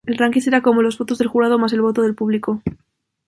[0.07, 2.63] El ranking será con los votos del jurado más el voto del público.